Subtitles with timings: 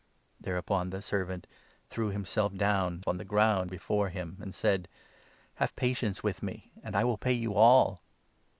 [0.39, 1.47] Thereupon 26 the servant
[1.91, 4.87] threw himself down on the ground before him and said
[5.57, 8.01] 'Have patience with me, and I will pay you all.'